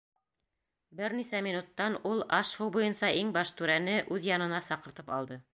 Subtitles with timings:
[1.01, 5.43] Бер нисә минуттан ул аш-һыу буйынса иң баш түрәне үҙ янына саҡыртып алды.